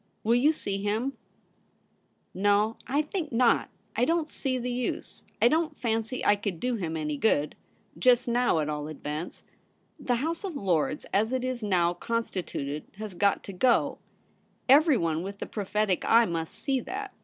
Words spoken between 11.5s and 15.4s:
now constituted, has got to go. Every 'ABOUT CHAMPION?' 151 one with